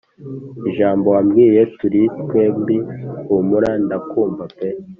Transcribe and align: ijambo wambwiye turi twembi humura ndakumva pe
ijambo 0.69 1.05
wambwiye 1.15 1.61
turi 1.77 2.01
twembi 2.21 2.77
humura 3.27 3.71
ndakumva 3.85 4.43
pe 4.55 4.67